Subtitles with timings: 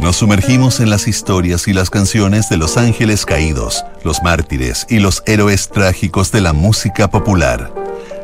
[0.00, 4.98] Nos sumergimos en las historias y las canciones de los ángeles caídos, los mártires y
[4.98, 7.72] los héroes trágicos de la música popular.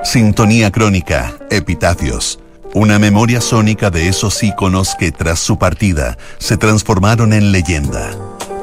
[0.03, 2.41] Sintonía crónica, epitafios,
[2.75, 8.11] una memoria sónica de esos íconos que tras su partida se transformaron en leyenda.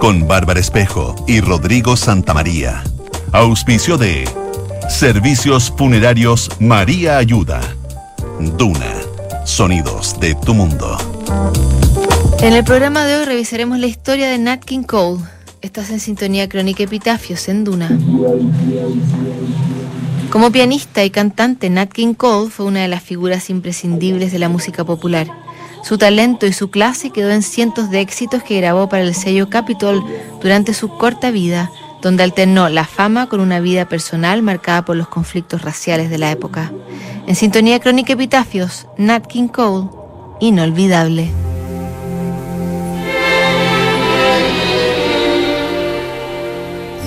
[0.02, 2.84] Con Bárbara Espejo y Rodrigo Santamaría.
[3.32, 4.28] Auspicio de
[4.90, 7.62] Servicios Funerarios María Ayuda.
[8.58, 8.96] Duna.
[9.46, 10.98] Sonidos de tu mundo.
[12.42, 15.22] En el programa de hoy revisaremos la historia de Nat King Cole.
[15.62, 17.98] Estás en sintonía crónica Epitafios en Duna.
[20.32, 24.50] Como pianista y cantante, Nat King Cole fue una de las figuras imprescindibles de la
[24.50, 25.28] música popular.
[25.84, 29.50] Su talento y su clase quedó en cientos de éxitos que grabó para el sello
[29.50, 30.04] Capitol
[30.42, 31.72] durante su corta vida,
[32.02, 36.32] donde alternó la fama con una vida personal marcada por los conflictos raciales de la
[36.32, 36.72] época.
[37.28, 39.90] En sintonía crónica Epitafios, Nat King Cole,
[40.40, 41.30] inolvidable.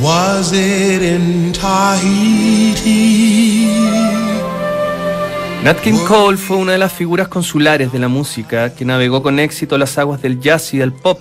[0.02, 2.82] Was it in Tahiti?
[5.62, 9.38] Nat King Cole fue una de las figuras consulares de la música que navegó con
[9.38, 11.20] éxito las aguas del jazz y del pop,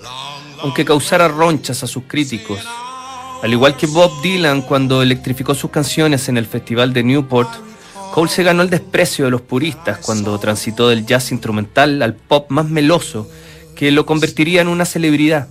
[0.62, 2.58] aunque causara ronchas a sus críticos.
[3.42, 7.50] Al igual que Bob Dylan cuando electrificó sus canciones en el Festival de Newport,
[8.14, 12.50] Cole se ganó el desprecio de los puristas cuando transitó del jazz instrumental al pop
[12.50, 13.28] más meloso,
[13.74, 15.48] que lo convertiría en una celebridad.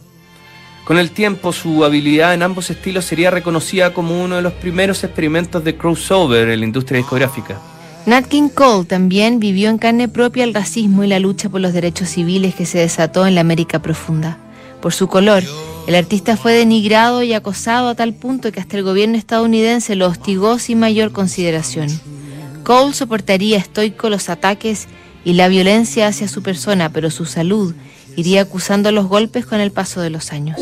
[0.85, 5.03] Con el tiempo, su habilidad en ambos estilos sería reconocida como uno de los primeros
[5.03, 7.59] experimentos de crossover en la industria discográfica.
[8.05, 11.73] Nat King Cole también vivió en carne propia el racismo y la lucha por los
[11.73, 14.37] derechos civiles que se desató en la América profunda.
[14.81, 15.43] Por su color,
[15.87, 20.07] el artista fue denigrado y acosado a tal punto que hasta el gobierno estadounidense lo
[20.07, 21.89] hostigó sin mayor consideración.
[22.63, 24.87] Cole soportaría estoico los ataques
[25.25, 27.73] y la violencia hacia su persona, pero su salud
[28.15, 30.59] iría acusando los golpes con el paso de los años.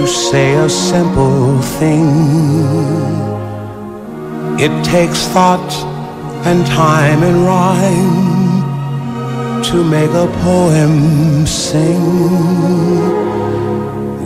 [0.00, 2.08] To say a simple thing.
[4.58, 5.72] It takes thought
[6.46, 8.62] and time and rhyme
[9.62, 12.02] to make a poem sing.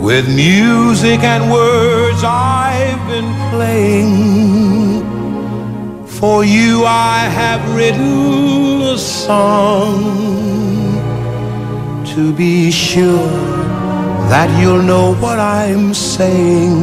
[0.01, 5.03] With music and words I've been playing.
[6.07, 10.03] For you I have written a song.
[12.13, 13.54] To be sure
[14.29, 16.75] that you'll know what I'm saying.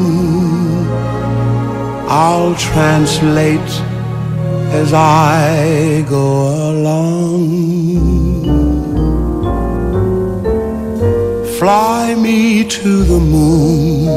[2.08, 3.72] I'll translate
[4.80, 6.26] as I go
[6.70, 7.42] along.
[11.58, 14.08] Fly me to the moon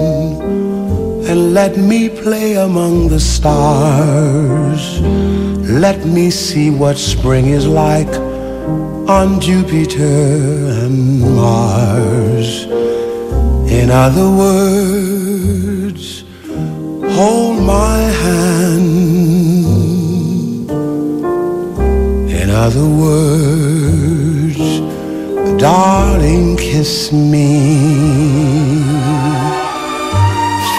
[1.28, 5.02] and let me play among the stars.
[5.70, 8.14] Let me see what spring is like
[9.08, 10.04] on Jupiter
[10.84, 12.85] and Mars.
[13.86, 16.24] In other words,
[17.16, 18.82] hold my hand.
[22.42, 24.58] In other words,
[25.62, 27.62] darling, kiss me.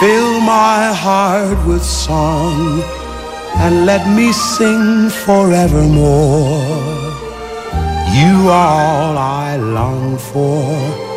[0.01, 2.83] Fill my heart with song
[3.55, 6.59] and let me sing forevermore.
[8.19, 11.16] You are all I long for,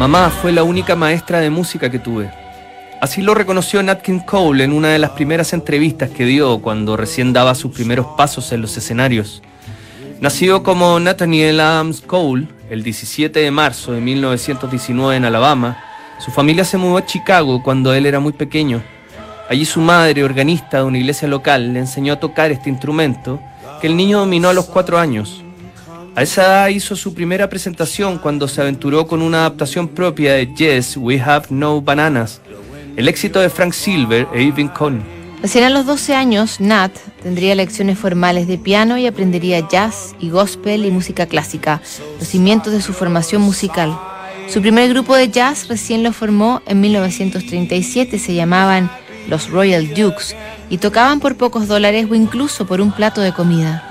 [0.00, 2.30] Mamá fue la única maestra de música que tuve.
[3.02, 6.96] Así lo reconoció Nat King Cole en una de las primeras entrevistas que dio cuando
[6.96, 9.42] recién daba sus primeros pasos en los escenarios.
[10.18, 15.84] Nacido como Nathaniel Adams Cole el 17 de marzo de 1919 en Alabama,
[16.18, 18.82] su familia se mudó a Chicago cuando él era muy pequeño.
[19.50, 23.38] Allí su madre, organista de una iglesia local, le enseñó a tocar este instrumento
[23.82, 25.44] que el niño dominó a los cuatro años.
[26.16, 30.52] A esa edad hizo su primera presentación cuando se aventuró con una adaptación propia de
[30.54, 32.40] Yes, We Have No Bananas,
[32.96, 35.02] el éxito de Frank Silver e Irving Cohn.
[35.40, 36.92] Recién a los 12 años, Nat
[37.22, 41.80] tendría lecciones formales de piano y aprendería jazz y gospel y música clásica,
[42.18, 43.96] los cimientos de su formación musical.
[44.48, 48.90] Su primer grupo de jazz recién lo formó en 1937, se llamaban
[49.28, 50.34] los Royal Dukes
[50.68, 53.86] y tocaban por pocos dólares o incluso por un plato de comida.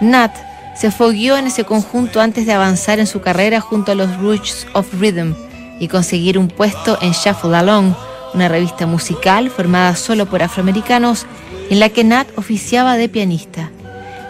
[0.00, 4.16] Nat se fogueó en ese conjunto antes de avanzar en su carrera junto a los
[4.18, 5.34] Roots of Rhythm
[5.78, 7.94] y conseguir un puesto en Shuffle Along,
[8.34, 11.26] una revista musical formada solo por afroamericanos
[11.70, 13.70] en la que Nat oficiaba de pianista.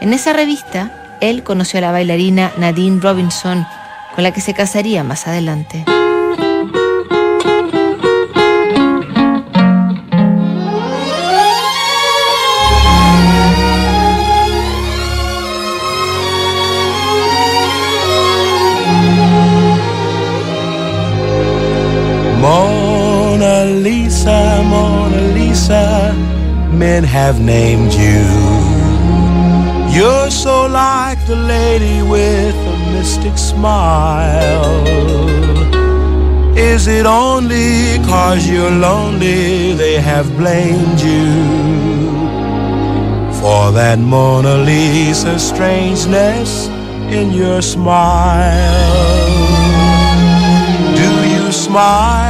[0.01, 3.67] En esa revista, él conoció a la bailarina Nadine Robinson,
[4.15, 5.85] con la que se casaría más adelante.
[22.51, 26.13] Mona Lisa, Mona Lisa,
[26.73, 28.25] men have named you.
[29.97, 34.83] You're so like the lady with a mystic smile.
[36.59, 41.31] Is it only cause you're lonely they have blamed you
[43.41, 46.67] for that Mona Lisa strangeness
[47.17, 48.91] in your smile?
[51.01, 52.30] Do you smile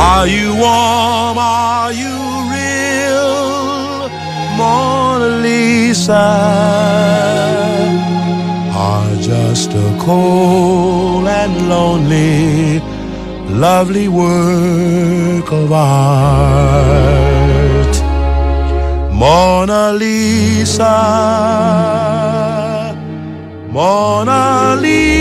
[0.00, 1.36] Are you warm?
[1.38, 2.14] Are you
[2.54, 4.08] real,
[4.56, 6.26] Mona Lisa?
[8.72, 12.80] Are just a cold and lonely,
[13.50, 16.98] lovely work of art.
[19.12, 20.94] Mona Lisa,
[23.72, 25.18] Mona Lisa.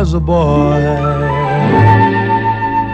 [0.00, 0.82] Was a boy,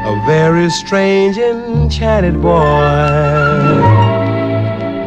[0.04, 2.64] a very strange, enchanted boy.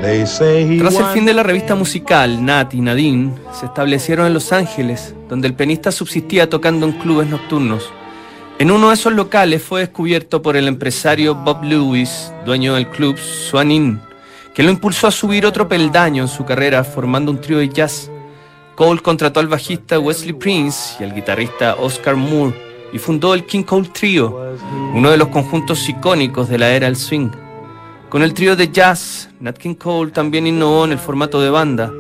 [0.02, 5.14] Tras el fin de la revista musical, Nat y Nadine se establecieron en Los Ángeles,
[5.28, 7.92] donde el pianista subsistía tocando en clubes nocturnos.
[8.60, 13.18] En uno de esos locales fue descubierto por el empresario Bob Lewis, dueño del club
[13.18, 14.02] Swan Inn,
[14.56, 18.10] que lo impulsó a subir otro peldaño en su carrera formando un trío de jazz.
[18.80, 22.56] Cole contrató al bajista Wesley Prince y al guitarrista Oscar Moore
[22.94, 24.56] y fundó el King Cole Trio,
[24.96, 27.30] uno de los conjuntos icónicos de la era del swing.
[28.08, 31.92] Con el trío de jazz, Nat King Cole también innovó en el formato de banda.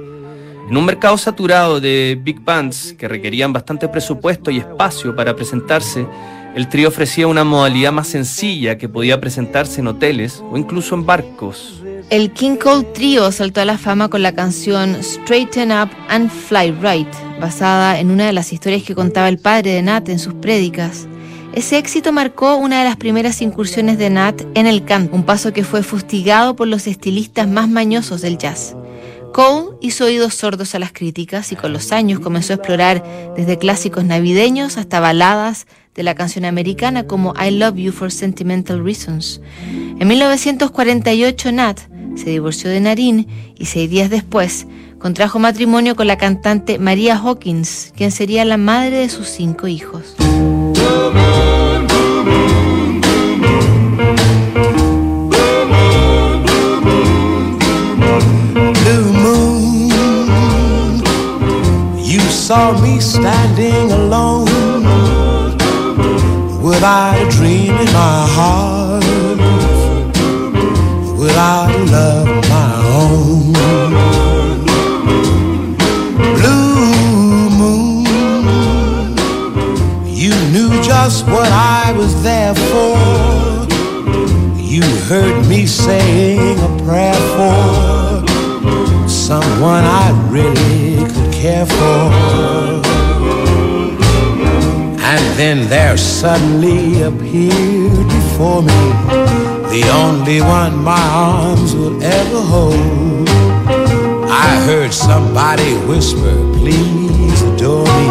[0.70, 6.08] En un mercado saturado de big bands que requerían bastante presupuesto y espacio para presentarse,
[6.56, 11.06] el trío ofrecía una modalidad más sencilla que podía presentarse en hoteles o incluso en
[11.06, 11.84] barcos.
[12.10, 16.72] El King Cole Trio saltó a la fama con la canción Straighten Up and Fly
[16.82, 17.08] Right,
[17.40, 21.08] basada en una de las historias que contaba el padre de Nat en sus prédicas.
[21.54, 25.54] Ese éxito marcó una de las primeras incursiones de Nat en el canto, un paso
[25.54, 28.76] que fue fustigado por los estilistas más mañosos del jazz.
[29.32, 33.04] Cole hizo oídos sordos a las críticas y con los años comenzó a explorar
[33.36, 38.84] desde clásicos navideños hasta baladas de la canción americana como I Love You for Sentimental
[38.84, 39.42] Reasons.
[40.00, 41.80] En 1948 Nat
[42.16, 44.68] se divorció de Narin y seis días después
[45.00, 50.16] contrajo matrimonio con la cantante Maria Hawkins, quien sería la madre de sus cinco hijos.
[62.50, 64.48] saw me standing alone.
[66.64, 69.04] Without a dream in my heart,
[71.94, 73.54] of my own.
[76.38, 78.06] Blue moon,
[80.06, 82.98] you knew just what I was there for.
[84.58, 92.00] You heard me saying a prayer for someone I really could care for.
[95.12, 103.30] And then there suddenly appeared before me the only one my arms will ever hold.
[104.30, 108.08] I heard somebody whisper, please adore me.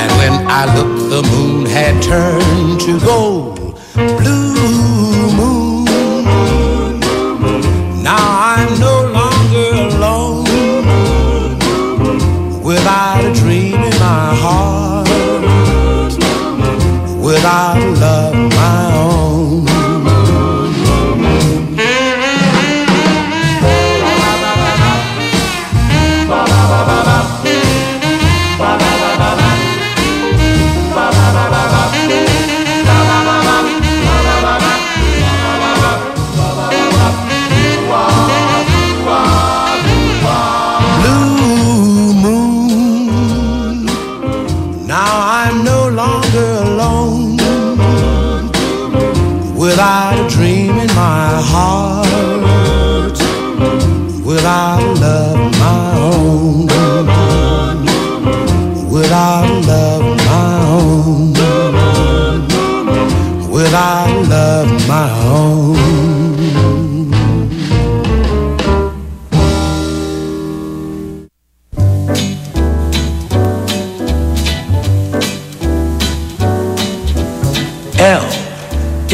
[0.00, 3.80] And when I looked, the moon had turned to gold.
[3.94, 5.57] Blue moon.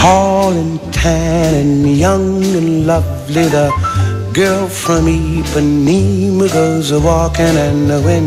[0.00, 3.44] Tall and tan and young and lovely.
[3.56, 3.68] The
[4.32, 8.26] girl from Ipanema goes a walking, and when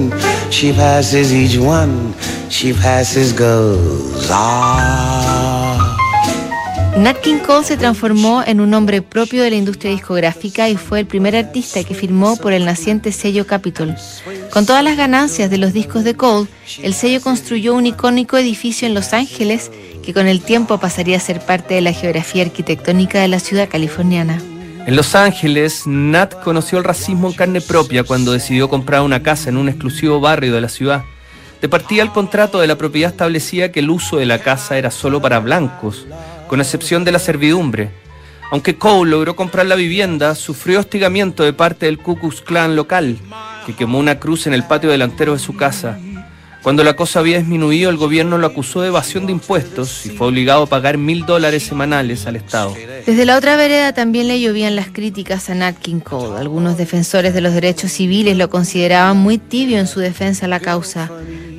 [0.51, 2.13] she passes each one,
[2.49, 5.22] she passes goes ah.
[6.97, 10.99] Nat King Cole se transformó en un hombre propio de la industria discográfica y fue
[10.99, 13.95] el primer artista que firmó por el naciente sello Capitol.
[14.51, 16.47] Con todas las ganancias de los discos de Cole,
[16.83, 19.71] el sello construyó un icónico edificio en Los Ángeles
[20.03, 23.67] que con el tiempo pasaría a ser parte de la geografía arquitectónica de la ciudad
[23.67, 24.39] californiana.
[24.85, 29.49] En Los Ángeles, Nat conoció el racismo en carne propia cuando decidió comprar una casa
[29.49, 31.03] en un exclusivo barrio de la ciudad.
[31.59, 34.91] De partida, el contrato de la propiedad establecía que el uso de la casa era
[34.91, 36.05] solo para blancos,
[36.53, 37.89] con excepción de la servidumbre.
[38.51, 43.17] Aunque Cole logró comprar la vivienda, sufrió hostigamiento de parte del Ku Klux Klan local,
[43.65, 45.97] que quemó una cruz en el patio delantero de su casa.
[46.61, 50.27] Cuando la cosa había disminuido, el gobierno lo acusó de evasión de impuestos y fue
[50.27, 52.75] obligado a pagar mil dólares semanales al Estado.
[53.03, 56.39] Desde la otra vereda también le llovían las críticas a Nat King Cole.
[56.39, 60.59] Algunos defensores de los derechos civiles lo consideraban muy tibio en su defensa a la
[60.59, 61.09] causa.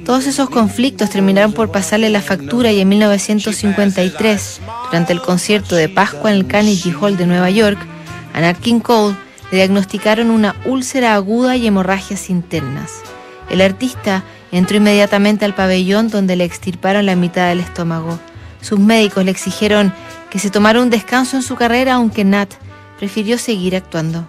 [0.04, 5.88] Todos esos conflictos terminaron por pasarle la factura y en 1953, durante el concierto de
[5.88, 7.78] Pascua en el Carnegie Hall de Nueva York,
[8.32, 9.16] a Nat King Cole
[9.50, 12.92] le diagnosticaron una úlcera aguda y hemorragias internas.
[13.50, 18.20] El artista Entró inmediatamente al pabellón donde le extirparon la mitad del estómago.
[18.60, 19.92] Sus médicos le exigieron
[20.30, 22.54] que se tomara un descanso en su carrera, aunque Nat
[22.96, 24.28] prefirió seguir actuando.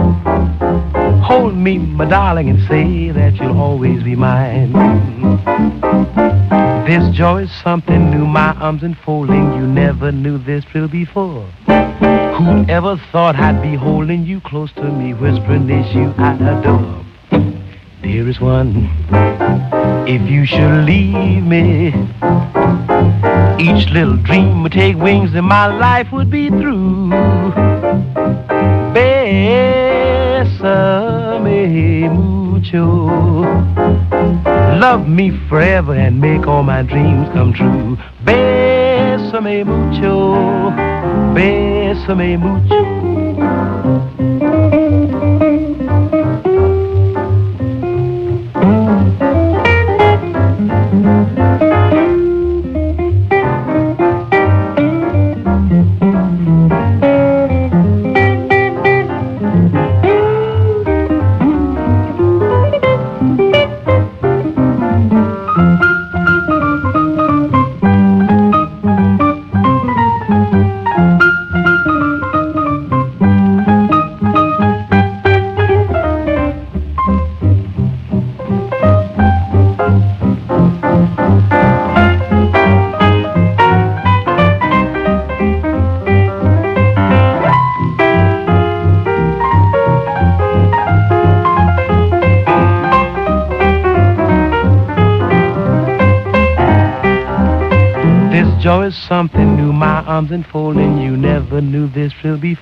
[1.23, 4.71] Hold me, my darling, and say that you'll always be mine.
[6.88, 9.56] This joy is something new, my arms enfolding.
[9.56, 11.43] You never knew this thrill before.
[12.38, 17.06] Whoever thought I'd be holding you close to me, whispering this you I adore.
[18.03, 18.89] Dearest one,
[20.07, 21.88] if you should leave me,
[23.60, 27.10] each little dream would take wings and my life would be through.
[28.93, 29.27] Bésame
[32.13, 33.07] mucho.
[34.79, 37.97] Love me forever and make all my dreams come true.
[38.23, 40.71] Bésame mucho.
[41.33, 42.96] Bésame mucho.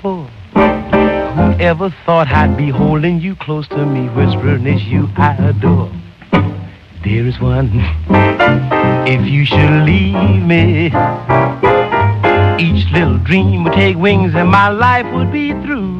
[0.06, 0.30] Before.
[0.54, 5.92] Whoever thought I'd be holding you close to me, whispering is you I adore.
[7.04, 7.70] Dearest one,
[9.08, 10.88] if you should leave me,
[12.60, 15.96] each little dream would take wings and my life would be through.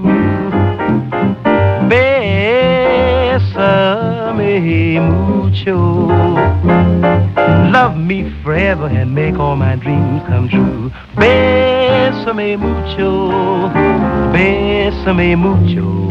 [4.56, 6.08] Bésame mucho.
[7.74, 10.92] Love me forever and make all my dreams come true.
[11.18, 13.70] Bésame mucho,
[14.32, 16.08] bésame mucho.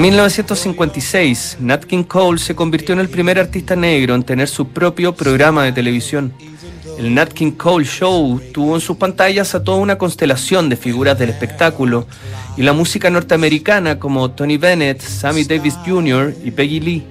[0.00, 4.68] En 1956, Nat King Cole se convirtió en el primer artista negro en tener su
[4.68, 6.32] propio programa de televisión.
[6.98, 11.18] El Nat King Cole Show tuvo en sus pantallas a toda una constelación de figuras
[11.18, 12.06] del espectáculo
[12.56, 16.34] y la música norteamericana como Tony Bennett, Sammy Davis Jr.
[16.42, 17.06] y Peggy Lee.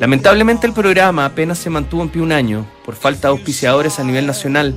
[0.00, 4.04] Lamentablemente el programa apenas se mantuvo en pie un año por falta de auspiciadores a
[4.04, 4.74] nivel nacional.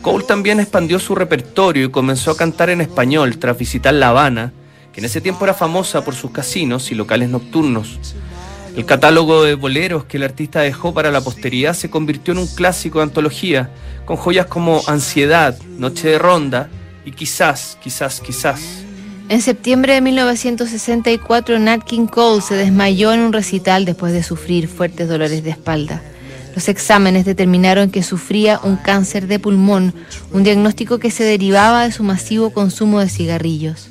[0.00, 4.52] Cole también expandió su repertorio y comenzó a cantar en español tras visitar La Habana,
[4.98, 8.00] en ese tiempo era famosa por sus casinos y locales nocturnos.
[8.76, 12.48] El catálogo de boleros que el artista dejó para la posteridad se convirtió en un
[12.48, 13.70] clásico de antología,
[14.04, 16.68] con joyas como Ansiedad, Noche de Ronda
[17.04, 18.60] y Quizás, quizás, quizás.
[19.28, 24.66] En septiembre de 1964, Nat King Cole se desmayó en un recital después de sufrir
[24.66, 26.02] fuertes dolores de espalda.
[26.56, 29.94] Los exámenes determinaron que sufría un cáncer de pulmón,
[30.32, 33.90] un diagnóstico que se derivaba de su masivo consumo de cigarrillos.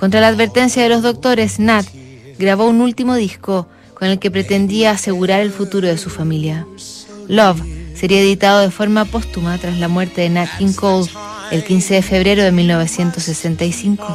[0.00, 1.84] Contra la advertencia de los doctores, Nat
[2.38, 6.66] grabó un último disco con el que pretendía asegurar el futuro de su familia.
[7.28, 7.60] Love
[7.94, 11.10] sería editado de forma póstuma tras la muerte de Nat King Cole
[11.50, 14.06] el 15 de febrero de 1965.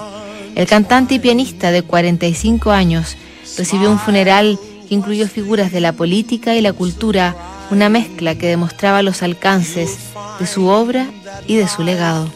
[0.55, 3.15] El cantante y pianista de 45 años
[3.55, 4.57] recibió un funeral
[4.89, 7.35] que incluyó figuras de la política y la cultura,
[7.69, 9.99] una mezcla que demostraba los alcances
[10.39, 11.05] de su obra
[11.45, 12.27] y de su legado.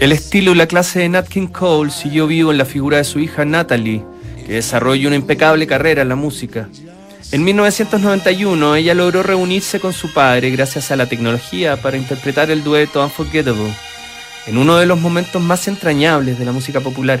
[0.00, 3.04] El estilo y la clase de Nat King Cole siguió vivo en la figura de
[3.04, 4.02] su hija Natalie,
[4.46, 6.70] que desarrolló una impecable carrera en la música.
[7.32, 12.64] En 1991 ella logró reunirse con su padre gracias a la tecnología para interpretar el
[12.64, 13.74] dueto Unforgettable,
[14.46, 17.20] en uno de los momentos más entrañables de la música popular.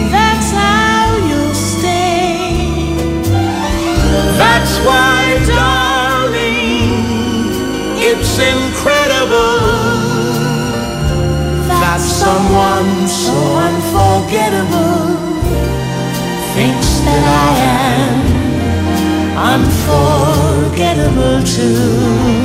[20.91, 22.40] Unforgettable too.